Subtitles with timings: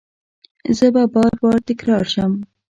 [0.77, 2.31] زه به بار، بار تکرار شم